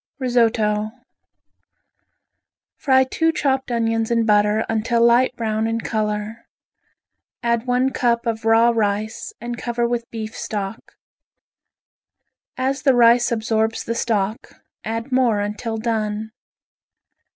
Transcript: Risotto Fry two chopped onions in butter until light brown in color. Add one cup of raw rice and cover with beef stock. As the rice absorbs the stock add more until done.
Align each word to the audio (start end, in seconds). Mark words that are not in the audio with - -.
Risotto 0.17 0.89
Fry 2.75 3.03
two 3.03 3.31
chopped 3.31 3.69
onions 3.69 4.09
in 4.09 4.25
butter 4.25 4.65
until 4.67 4.99
light 5.05 5.35
brown 5.35 5.67
in 5.67 5.79
color. 5.79 6.47
Add 7.43 7.67
one 7.67 7.91
cup 7.91 8.25
of 8.25 8.43
raw 8.43 8.71
rice 8.71 9.31
and 9.39 9.59
cover 9.59 9.87
with 9.87 10.09
beef 10.09 10.35
stock. 10.35 10.93
As 12.57 12.81
the 12.81 12.95
rice 12.95 13.31
absorbs 13.31 13.83
the 13.83 13.93
stock 13.93 14.63
add 14.83 15.11
more 15.11 15.39
until 15.39 15.77
done. 15.77 16.31